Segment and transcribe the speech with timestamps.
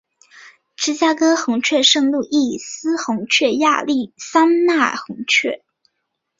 [0.75, 5.63] 芝加哥红雀圣路易斯红雀亚利桑那红雀